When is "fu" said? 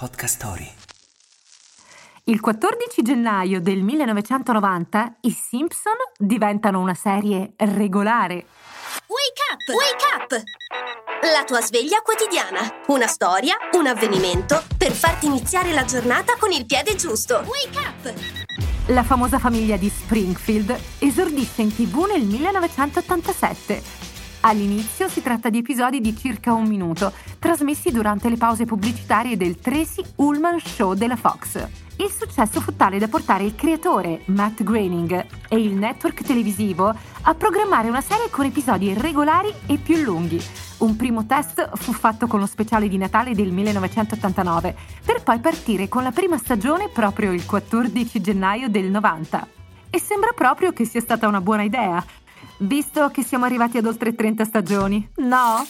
32.62-32.74, 41.76-41.92